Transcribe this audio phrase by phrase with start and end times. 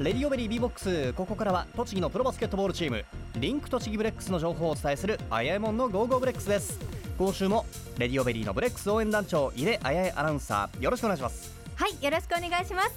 [0.00, 1.12] レディオベリー B ボックス。
[1.12, 3.04] ここからは栃木のプロバスケットボールチーム。
[3.36, 6.80] リンク栃木ブレックスの情報をお伝えするあやえもんの Go Go BREX です。
[7.18, 7.66] 今週も
[7.98, 10.82] レディオベリーのブレックス応援団長井出あやえアナウンサー。
[10.82, 11.54] よろしくお願いします。
[11.74, 12.90] はいよろしくお願いします。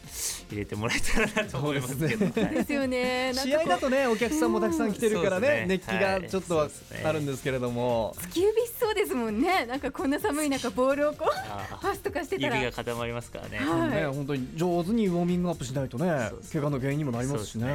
[0.51, 2.19] 入れてもらえたらなと思いますけど。
[2.19, 2.43] そうですね。
[2.45, 2.55] はい。
[2.55, 3.33] ですよね。
[3.35, 6.71] 試合だとねお客さんもたくさん来てるからね熱気がちょっと
[7.05, 8.15] あるんですけれども。
[8.19, 9.67] 突き指しそうですもんね。
[9.67, 12.57] なんかこんな寒い中ボールをこうあパスとかしてたら。
[12.57, 13.59] 指が固まりますからね。
[13.59, 13.91] はい。
[13.91, 17.67] ね本当に上手にウォーミングアップしないとね怪我の原因にもなりますしね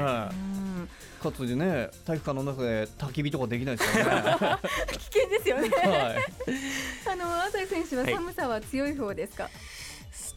[1.23, 4.57] かつでね体育館の中で焚き火とかできないですからね。
[4.91, 5.69] 危険ですよね。
[5.69, 6.17] はい。
[7.11, 8.13] あの安西選手ははい。
[8.13, 9.49] 寒さは強い方ですか、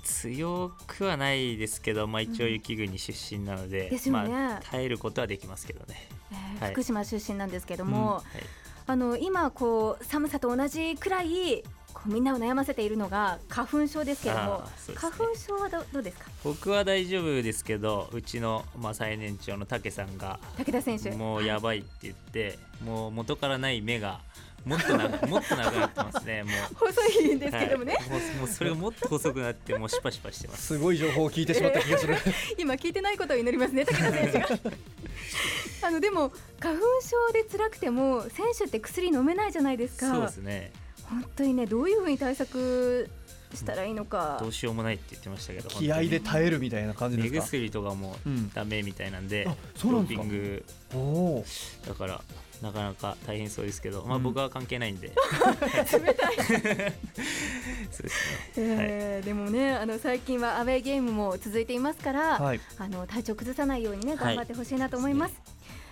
[0.05, 4.29] 強くはないですけど、まあ、一応雪国出身なので、ですよね。
[4.29, 6.09] まあ、耐えることはできますけどね。
[6.31, 6.73] えーはい。
[6.73, 8.25] 福島出身なんですけども、はい。
[8.89, 11.65] あの今こう寒さと同じくらい
[11.97, 14.95] こうみんなを悩ませているのが花粉症ですけども、ね。
[14.95, 16.27] 花粉症はどどうですか？
[16.45, 21.11] 僕は大丈夫ですけどうちの、まあ、最年長の武さんが武田選手。
[21.13, 24.21] もうやばいって言ってもう元からない目が
[24.67, 26.75] もっと長 もっと長くなってますねもう。
[26.75, 28.09] 細いんですけどもね、はい。
[28.11, 30.67] もうもうそれがもっと細くなってもうシュパシュパしてます。
[30.67, 32.17] すごい情報を聞いてしまった気がする。
[32.59, 34.49] 今聞いてないことを祈りますね武田選手が。
[35.83, 40.11] あのでも花粉症で辛くても選手って薬飲めないじゃないですか。
[40.13, 40.73] そうですね
[41.09, 43.09] 本当にねどういうふうに対策
[43.55, 47.47] したらいいのか、どうしようもないって言ってましたけど気合で耐えるみたいな感じ目ですか？
[47.47, 48.51] 薬とかもうん。
[48.53, 50.23] ダメみたいなんで、あそうなんですか？
[50.23, 50.65] ドーピング。
[50.95, 51.45] おお
[51.87, 52.21] だから
[52.63, 54.23] なかなか大変そうですけど、まあうん。
[54.25, 56.93] 僕は関係ないんで、冷たい、そうで
[57.93, 58.11] すね。
[58.57, 62.61] えーでもねあの最近はアウェーゲームも続いていますから、はい。
[62.79, 64.37] あの体調崩さないようにねはい。
[64.37, 65.35] 頑張ってほしいなと思います。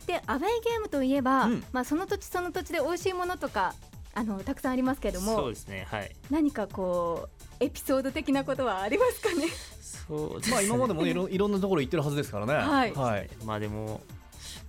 [0.06, 1.64] でアウェーゲームといえば、うん。
[1.72, 3.74] まあその土地その土地で美味しいものとか
[4.14, 5.86] あのたくさんありますけどもそうですね。
[5.90, 6.10] はい。
[6.30, 7.28] 何かこ
[7.60, 9.46] うエピソード的なことはありますかね？
[10.08, 10.54] そうですね。
[10.54, 12.54] まあ今までもね いろいろんなところ行ってるはずですからね。
[12.54, 12.92] はい。
[12.92, 13.28] はい。
[13.44, 14.00] まあでも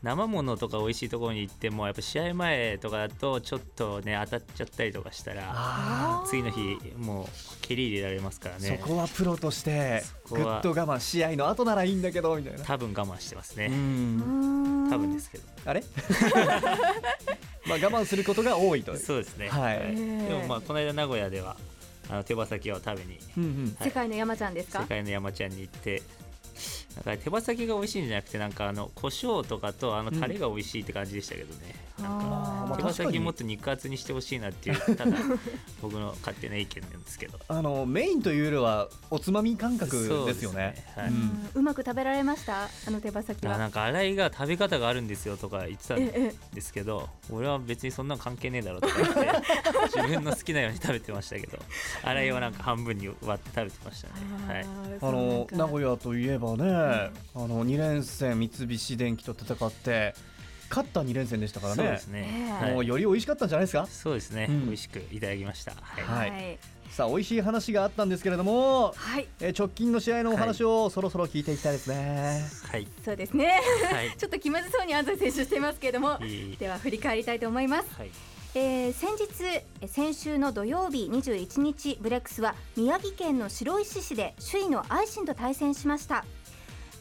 [0.04, 7.28] 生ものとか美味しいところに行ってもやっぱ試合前とかだとちょっとね当たっちゃったりとかしたらあ次の日もう
[7.62, 8.80] 蹴り入れられますからあね。
[8.82, 12.64] そこはプロとしてそこはぐっと我慢試合の後ならいいんだけどみたいな。
[12.64, 14.90] 多分我慢してますうねん。
[14.92, 15.44] 多分ですけど。
[15.66, 15.84] あれ？
[17.68, 19.50] まあ我慢することが多いとそうですね。
[19.50, 19.96] はい。
[19.96, 21.56] でもまあこの間名古屋では
[22.10, 23.20] あの手羽先を食べに。
[23.38, 23.76] うんうん。
[23.80, 24.82] はい世界の山ちゃんですか？
[24.82, 26.04] 世界の山ちゃんに行って
[27.06, 31.76] なんか手羽先が美味しいんじゃなくてなんかあの胡椒とかとあのタレが美味しいって感じでしたけどね、
[32.78, 35.18] 手羽先もっと肉厚にしてほしいなっていう ただ
[35.82, 37.40] 僕の勝手な意見なんですけど。
[37.48, 40.86] あのメインというよりはおつまみ感覚ですよね。
[40.96, 41.08] はい。
[41.08, 41.14] うん。
[41.14, 42.64] うんうまく食べられました？
[42.66, 43.56] あの手羽先は。
[43.56, 49.32] あなんか新井が食べ方があるんですよとか言ってたんええですけど俺は別にそんなの関係ねえだろうとか言って
[49.98, 51.58] 自分の好きなように食べてましたけど
[52.04, 54.14] 新井はなんか半分に割って食べてましたね。
[54.48, 54.66] はい。
[55.02, 60.16] あの名古屋屋といえばね、あの2連戦三菱電機と戦って
[60.76, 61.84] 勝った2連戦でしたからね。
[61.84, 62.74] そうですね、ねはい。
[62.74, 63.88] もうより美味しかったんじゃないですか？
[63.88, 64.66] そうですね、うん。
[64.66, 65.72] 美味しくいただきました。
[65.72, 66.30] はい、はい。
[66.32, 66.60] はい。
[66.92, 69.28] さあ美味しい話があったんですけれども、はい。
[69.40, 72.88] えー直近の試合のお話をそろそろ聞いていきたいですね、はい。
[73.04, 73.62] そうですね。
[73.92, 74.14] はい。
[74.20, 76.58] ちょっと気まずそうに安西選手していますけれども、いい。
[76.58, 77.88] では振り返りたいと思います。
[77.98, 78.12] はい。
[78.54, 79.44] えー先日
[79.82, 86.26] えー先週の土曜日21日ブレックスは宮城県の白石市で首位の愛心と対戦しました。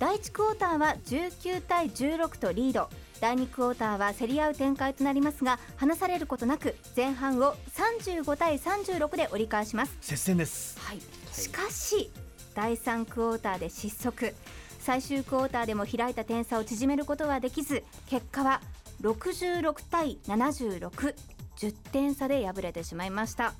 [0.00, 2.90] 第1クォーターは19対16とリード
[3.24, 9.96] 第2クォーターは競り合う展開となりますが離されることなく前半を35対36で折り返します。
[10.02, 10.78] 接戦です。
[10.78, 11.00] はい、
[11.32, 12.10] しかし
[12.54, 14.34] 第3クォーターで失速。
[14.78, 18.60] 最終クォーターでも開いた点差を縮めることはできず結果は
[19.00, 21.14] 66対76
[21.56, 23.54] 10点差で敗れてしまいました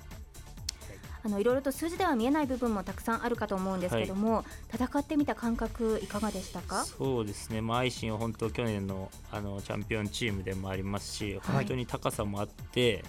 [1.25, 6.85] あのいろいろと数字では見えない部分もたくさんあるかと思うんですけども、戦ってみた感覚いかがでしたか？
[6.85, 13.03] そうですね、まあ、アイシンは本当去年のあのチャンピオンチームでもありますし本当に高さもあって、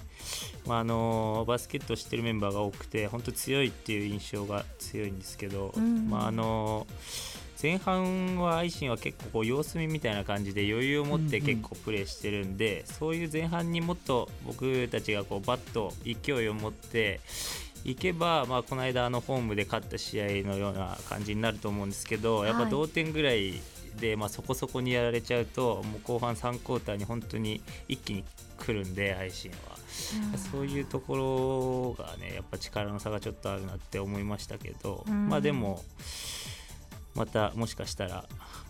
[0.66, 6.08] まあ、あのバスケットを知ってるメンバーが多くて本当強いっていう印象が強いんですけど、うん。
[6.08, 6.86] まあ、あの
[7.62, 17.20] 前半はアイシンは結構こう様子見みたいな感じで余裕を持って結構プレーしてるんで、そういう前半にもっと僕たちがこうバッと勢いを持って
[17.86, 23.60] いけば、まあ、この間あのホームで勝った試合のような感じになると思うんですけど、やっぱ同点ぐらい
[24.00, 28.24] で、まあ、そこそこにやられちゃうともう後半3クォーターに本当に一気に
[28.58, 29.56] 来るんで配信は、
[30.52, 35.28] そういうところがねやっぱ力の差がちょっとあるなって思いましたけど、うん。
[35.28, 35.84] まあでも
[37.14, 38.24] またもしかしたら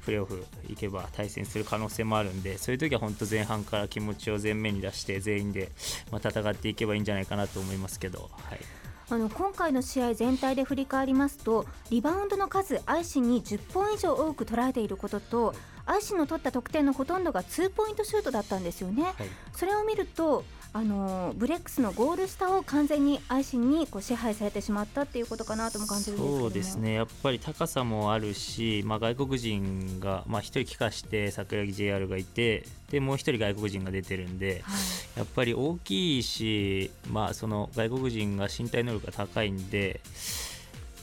[0.05, 5.73] プレーオフ行けば対戦する可能性もあるんでそういう時は本当前半から気持ちを前面に出して全員で
[6.13, 8.61] まあ戦っていけばいいんじゃないかなと思いますけど、はい、
[9.09, 15.55] あの今回の試合全体で振り返りますとリバウンドの数アイシンに10本以上多く捉えていることと
[15.85, 19.05] アイシンの取った得点のほとんどが2ポイントシュートだったんですよね。
[19.05, 19.15] はい
[19.53, 20.45] それを見ると
[20.77, 26.93] あのブレックスのゴール下を完全にアイシンにこう支配されてしまったっていうことかなとも感じるんですけそうですね。
[26.93, 34.73] やっぱり高さもあるし、まあ、外国人が、まあ、1人帰化して桜木 JR がいてでもう1人外国人が出てるんでは
[35.17, 35.19] い。
[35.19, 40.03] やっぱり大きいし、まあ、その外国人が身体能力が高いんで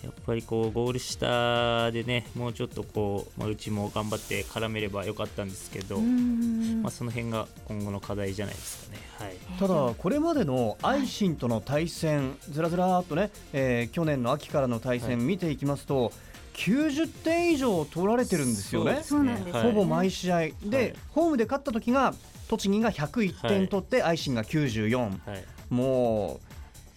[0.03, 9.01] やっぱりこうゴール下でねもうちょっとこう、まあ、うちも頑張って絡めればよかったんですけど、まあ、その辺が今後の課題じゃないですかね。
[9.19, 9.35] はい。
[9.57, 16.11] ただこれまでのアイシンとの対戦、ずらずらーっとね、えー去年の秋からの対戦見ていきますと、
[16.55, 19.01] 90点以上取られてるんですよね。
[19.03, 19.63] そうなんですはい。
[19.63, 20.39] ほぼ毎試合。
[20.65, 20.95] で、はい。
[21.09, 22.13] ホームで勝った時が
[22.49, 25.43] 栃木が101点取って、アイシンが94、はい。
[25.69, 26.39] も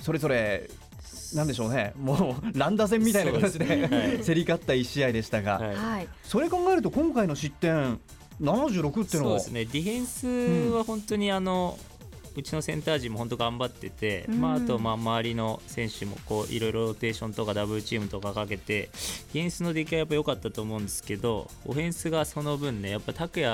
[0.01, 0.69] うそれぞれ
[1.35, 3.87] なんでしょうね、もう乱打戦みたいな形でね。
[3.87, 4.25] はい。
[4.25, 5.75] 競り勝った1試合でしたが、はい。
[5.75, 6.09] はい。
[6.23, 7.99] それ考えると今回の失点
[8.41, 9.41] 76っていうのは？
[9.41, 9.65] そうですね。
[9.65, 10.07] ディフェン
[10.71, 11.79] スは本当にあの、
[12.37, 14.41] うちのセンター陣も本当頑張ってて、うん。
[14.43, 18.91] まあ、あとまあ周りの選手もこういろいろローテーションとかダブルチームとかかけて
[19.33, 23.51] ディフェンスの出来はやっぱ良かったと思うんですけどオフェンスがその分ねやっぱ拓也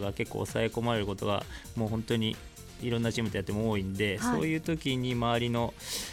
[0.00, 1.44] が結構抑え込まれることが
[1.76, 2.36] もう本当に
[2.82, 5.72] いろんなチームとやっても多いんで、はいそういう時に周りの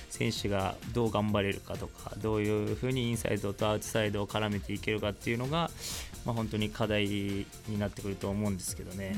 [0.10, 5.72] 選手がどう頑張れるかとかどういうふうにインサイドとアウトサイドを絡めていけるかっていうのが、
[6.26, 7.46] まあ、本当に課題に
[7.80, 9.16] なってくると思うんですけどね。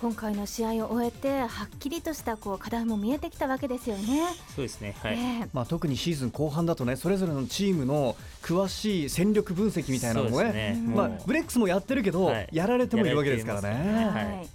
[0.00, 1.48] 今回の試合を終えてはっ
[1.80, 4.28] きりとしたこう課題も見えてきたわけですよね。
[4.54, 5.14] そうですね、はい。
[5.14, 13.70] ええまあ、特にシーズン後半だとねそれぞれのチームの詳しい戦力分析みたいなのもねねうんまあブレックスもやってるけど、はいやられてもいるわけですからね。
[13.70, 14.48] ねはい、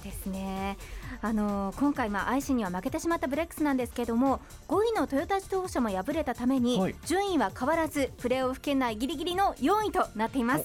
[0.00, 0.78] そうですね。
[1.20, 10.64] あの今回、まあ、アイシンには負けてしまったブレックスなんですけども5位のトヨタ自動車も敗れたために、はい順位は変わらずプレーオフ圏内ギリギリの4位となっています。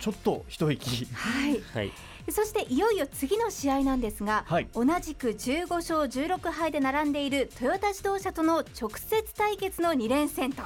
[0.00, 1.92] ちょっと一息はい、はい。
[2.30, 10.62] そしていよいよ次の試合なんですが、はい同じく15勝16敗で並んでいるトヨタ自動車との直接対決の2連戦と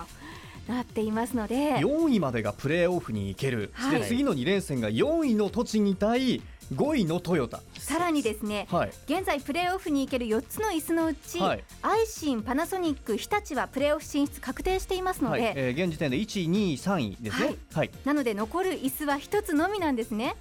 [0.69, 1.77] なっていますので。
[1.77, 6.43] 4位までがプレーオフに行ける、はいで次の2連戦が4位の栃木対
[6.73, 7.61] 5位のトヨタ。
[7.79, 17.47] さらにですね、はい現在プレーオフに行ける4つの椅子のうち、はいアイシン、パナソニック、日立はプレーオフ進出確定していますので、はいえー現時点で1位、2位、3位ですね。
[17.47, 20.37] はいはいなので残る椅子は1つのみなんですね。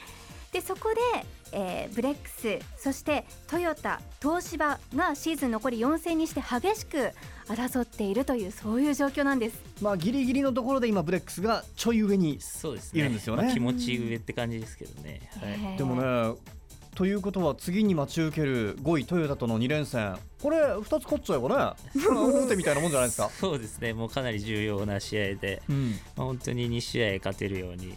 [0.51, 7.11] でそこで、えーブレックスそしてトヨタ東芝がシーズン残り4戦にして激しく
[7.47, 9.61] 争っているというそういう状況なんです。
[9.81, 13.01] まあ、ギリギリのところで今ブレックスがちょい上に、そうですね。
[13.01, 15.29] いるんですよねまあ気持ち上って感じですけどね。
[15.41, 15.51] はい。
[15.51, 16.53] えーでもね
[16.95, 21.55] ということは次に待ち受ける5位トヨタとの2連戦これ2つ勝っちゃえばね
[21.95, 23.29] 大手みたいなもんじゃないですか。
[23.39, 23.93] そうですね。
[23.93, 27.95] もうかなり重要な試合で、うんまあ、本当に2試合勝てるように、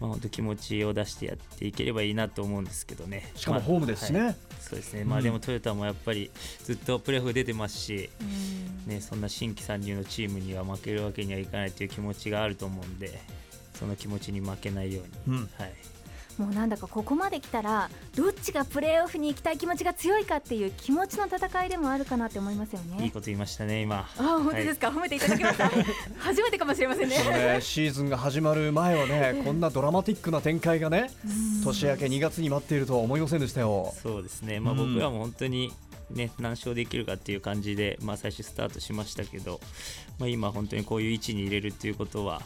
[0.00, 3.24] まあ、本当気持ちを出してやっていければいいなと思うんですけどね。
[3.24, 5.04] まあしかもホームですしね、はいそうですね。
[5.04, 6.30] まあうんでもトヨタもやっぱり
[6.64, 8.24] ずっとプレーオフ出てますし、う
[8.90, 13.20] んね、そんな新規参入のチームには負けるわけにはいかないという気持ちがあると思うんで、
[13.78, 15.72] その気持ちに負けないように、うんはい。
[16.38, 23.04] もうなんだかここまで来たらどっちがプレーオフに行きたい気持ちが強いかっていう気持ちの戦いでもあるかなって思いますよね。
[23.04, 24.08] いいこと言いましたね、今。
[24.18, 25.70] あ本当ですか、褒めていただきました
[26.18, 27.16] 初めてかもしれませんね。
[27.16, 31.10] ねシーズンが始まる前はねこんなドラマティックな展開がね
[31.64, 33.94] 年明け2月に待っているとは思いませんでしたよ。
[34.02, 34.94] そうですね、まあ、うん。
[34.94, 35.72] 僕らも本当に、
[36.10, 39.60] ね、何勝できるかっていう感じで、まあ、最初スタートしましたけど、
[40.18, 42.42] まあ、今、本当にこういう位置に入れるっていうことは、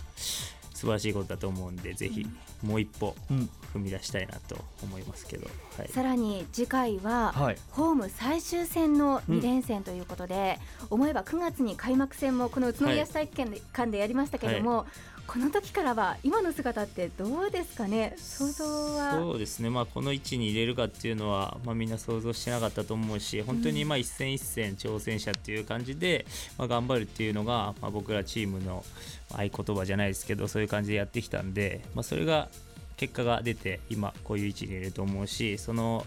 [0.79, 2.25] 素晴らしいことだと思うんでぜひ
[2.63, 3.51] もう一歩うん。
[3.75, 7.57] 踏み出したいなと思いますけど、はい、さらに次回は、はい。
[7.71, 10.59] ホーム最終戦の2連戦ということで、
[10.91, 14.87] 思えば9月に開幕戦もこの宇都宮市体育館でやりましたけれども、
[15.29, 18.15] この時からは今の姿ってどうですかね？
[18.17, 19.13] 想像は。
[19.13, 26.25] そうですね、まあ、この位置に入れるかっていうのは、まあ、みんな想像してなかったと思うし本当にまあ一戦一戦挑戦者っていう感じで、
[26.57, 28.83] まあ、頑張るっていうのが、まあ、僕らチームの
[29.31, 32.49] 合言葉じゃないですけどそういう感じでやってきたんで、まあ、それが
[32.97, 36.07] 結果が出て今こういう位置にいると思うしその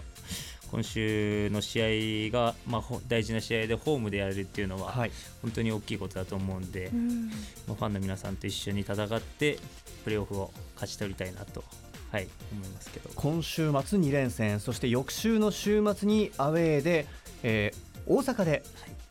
[0.71, 5.11] 今週の試合が、まあ、ほ大事な試合でホームでやれるっていうのははい。
[5.41, 7.29] 本当に大きいことだと思うんで、うん。
[7.67, 9.59] まあファンの皆さんと一緒に戦って
[10.03, 11.63] プレーオフを勝ち取りたいなと、
[12.11, 13.09] はい、思いますけど。
[13.15, 17.07] 今週末2連戦そして翌週の週末にアウェーで、
[17.43, 18.63] えー大阪で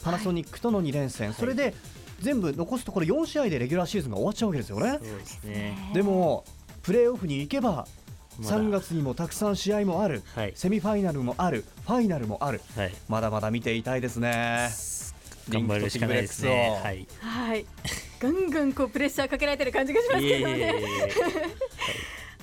[0.03, 1.75] パナソニックとの2連戦、それで
[2.21, 4.99] 全部残すところ4試合でレギュラーシーズンが終わっちゃうわけですよね。
[4.99, 5.91] そうですね。
[5.95, 6.45] でも
[6.83, 7.87] プレーオフに行けば
[8.41, 8.59] まだ。
[8.59, 10.23] 3月にもたくさん試合もある。
[10.35, 11.65] はい、セミファイナルもある。
[11.87, 12.61] ファイナルもある。
[12.77, 14.69] はい、まだまだ見ていたいですね。
[15.49, 16.81] 頑張るしかないですね。
[16.83, 17.07] はい。
[17.21, 17.67] はい。
[18.21, 20.59] ガンガンこうプレッシャーかけられてる感じがしますけどね。
[20.59, 20.83] え。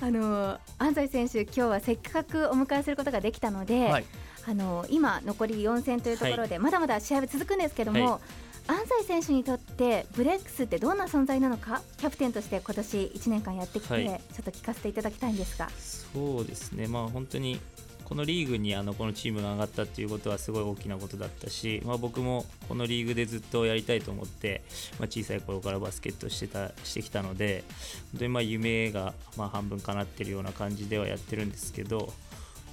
[0.00, 4.04] あの安西選手今日はせっかくお迎えすることができたので、はい。
[4.46, 8.20] あの今残り4戦というところで、まだまだ試合は続くんですけども、は
[8.68, 15.68] 安西選手にとってブレックスってどんな存在なのかキャプテンとして今年1年間やってきて、はいちょっと聞かせていただきたいんですが。
[15.70, 16.86] そうですね。
[16.86, 17.58] まあ本当に
[18.04, 24.62] このリーグにあのこのチームが上がったっていうことはすごい大きなことだったし、まあ、僕もこのリーグでずっとやりたいと思って、
[24.98, 27.64] まあ、小さい頃からバスケットしてたしてきたので
[28.12, 32.12] 本当にまあ夢がまあ半分叶ってるような感じではやってるんですけど、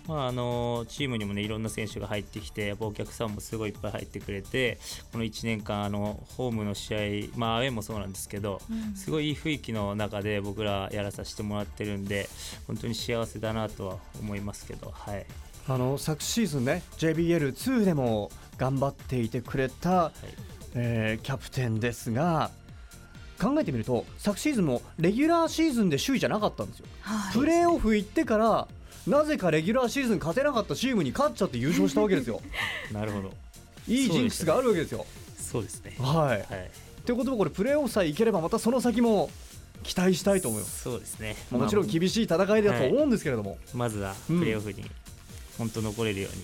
[0.07, 4.77] まあ、あのチームにもねいろんな選手が入ってきてやっぱお客さんもすごいいっぱい入ってくれて
[5.11, 8.61] この1年間あのホームの試合、まあ、アウェーもそうなんですけど、
[8.95, 12.29] すごいいい雰囲気の中で僕らやらさせてもらってるんで
[12.67, 15.25] 本当に幸せだなとは思いますけど、はい。
[15.67, 20.13] あの昨シーズンね JBL2 でも頑張っていてくれた、はい。
[20.75, 22.51] えーキャプテンですが
[23.41, 26.85] 考えてみると昨シーズンもレギュラーシーズンで首位じゃなかったんですよ。
[27.01, 27.33] はい。
[27.33, 28.67] プレーオフ行ってから
[29.07, 32.41] なぜかレギュラーシーズン勝てなかったチームに勝っちゃって優勝したわけですよ。
[32.91, 33.33] なるほど。
[33.87, 35.05] いいジンクスがあるわけですよ。
[35.37, 35.95] そうですね。
[35.99, 36.29] はい。
[36.29, 36.71] はい。
[37.05, 39.29] ということはこれプレーオフさえいければまたその先も
[39.83, 40.81] 期待したいと思います。
[40.81, 41.35] そうですね。
[41.51, 44.83] まあもちろんま厳しい戦いだと思うんですけれども、あまずはプレーオフに
[45.57, 46.43] 本当残れるように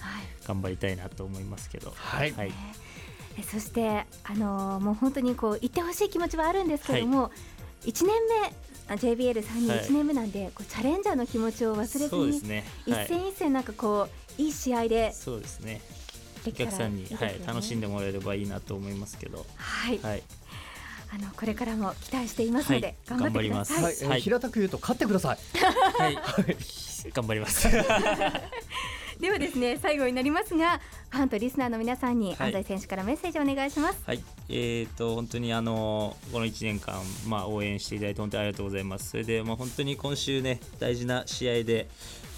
[0.00, 0.22] はい。
[0.46, 1.92] 頑張りたいなと思いますけど。
[1.94, 2.32] はい。
[2.32, 2.52] はい。
[3.38, 7.30] えそして、あのーもう本当にこう言ってほしい気持ちはあるんですけれども、
[7.84, 9.78] 1年目あ JBL3 人はい。
[9.80, 12.64] 1年目なんで、こうチャレンジャーの気持ちを忘れずに、そうですね。
[12.86, 13.06] 一はい。
[13.06, 14.08] 戦一戦なんかこ
[14.38, 15.80] ういい試合でそうですね。
[16.46, 17.16] お客さんに、ね。
[17.16, 19.46] はい、楽しんでもらえればいいなと思いますけど。
[19.56, 20.22] はい、はい。
[21.12, 22.96] あのこれからも期待していますので、はい。
[23.06, 24.08] 頑張ってください。
[24.08, 24.20] はい。
[24.20, 25.38] 平たく言うと勝ってください。
[25.58, 26.18] はい。
[27.12, 27.68] 頑張ります
[29.20, 34.02] ではですね最後になりますがファンとリスナーの皆さんにはい安西選手からメッセージお願いします。
[34.06, 36.94] はい、えー、と本当にあのこの1年間、
[37.28, 39.10] まあ、応援していただいて本当にありがとうございます。
[39.10, 41.88] それで、まあ、本当に今週ね大事な試合で、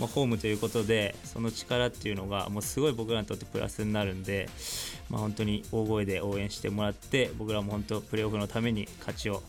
[0.01, 4.49] まあ、ホームということでその力っていうのがもうすごい僕らにとってプラスになるんで、
[5.09, 9.43] まあ、本当に大声で応援してもらって僕らも本当プレーオフのために勝ちを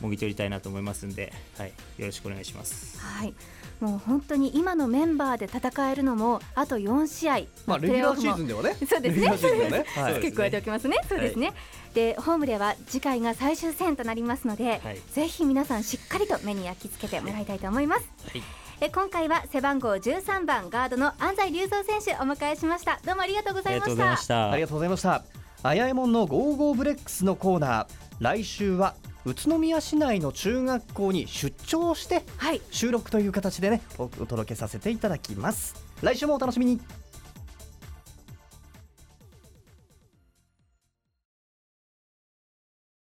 [0.00, 2.98] もぎ取りたいなと思いますんで、はい、よろしくお願いします。
[3.00, 3.34] はい
[3.80, 10.96] もう本当に今のメンバーで戦えるのもあと4試合、まあレギュラーシーズンではねそうですねレギュラーシーズンではねはい加えておきますね。
[11.08, 11.52] そうですね。
[11.92, 18.08] でホームでは次回が最終戦となりますので、はいぜひ皆さんしっかりと目に焼き付けてもらいたいと思います。
[18.26, 18.42] はい
[18.80, 23.00] え今回は背番号13番ガードの安西隆三選手お迎えしました。
[23.04, 23.86] どうもありがとうございま。
[24.16, 24.50] した。
[24.50, 25.22] ありがとうございました。
[25.62, 27.86] あやえもんの Go Go BREX のコーナー。
[28.20, 28.94] 来週は
[29.26, 32.60] 宇都宮市内の中学校に出張してはい。
[32.70, 35.74] 収録という形でねおお届けさせていただきます。
[36.02, 36.80] 来週もお楽しみに。